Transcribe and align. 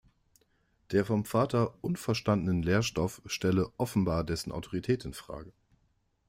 Der 0.89 1.05
vom 1.05 1.25
Vater 1.25 1.75
unverstandenen 1.83 2.63
Lernstoff 2.63 3.21
stelle 3.27 3.71
offenbar 3.77 4.23
dessen 4.23 4.51
Autorität 4.51 5.05
in 5.05 5.13
Frage. 5.13 5.53